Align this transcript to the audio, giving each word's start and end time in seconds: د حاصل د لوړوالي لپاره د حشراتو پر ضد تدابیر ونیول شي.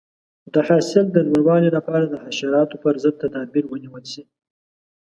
د 0.53 0.55
حاصل 0.67 1.05
د 1.11 1.17
لوړوالي 1.27 1.69
لپاره 1.77 2.05
د 2.07 2.15
حشراتو 2.23 2.75
پر 2.83 2.93
ضد 3.03 3.15
تدابیر 3.23 3.63
ونیول 3.67 4.03
شي. 4.11 4.23